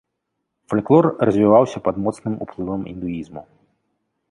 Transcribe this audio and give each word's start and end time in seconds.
Фальклор 0.71 1.05
развіваўся 1.29 1.83
пад 1.89 1.95
моцным 2.07 2.33
уплывам 2.47 2.81
індуізму. 2.95 3.47